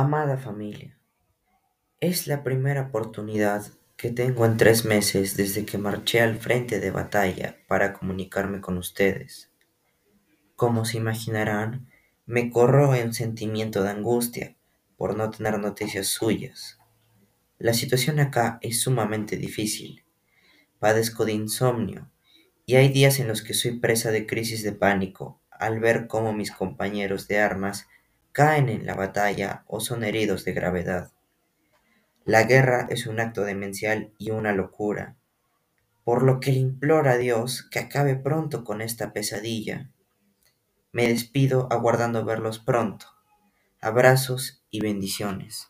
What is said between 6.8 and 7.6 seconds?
batalla